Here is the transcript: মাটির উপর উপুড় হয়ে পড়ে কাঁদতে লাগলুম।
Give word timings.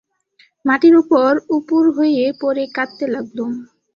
মাটির 0.65 0.95
উপর 1.01 1.29
উপুড় 1.55 1.89
হয়ে 1.97 2.23
পড়ে 2.41 2.63
কাঁদতে 2.75 3.05
লাগলুম। 3.07 3.51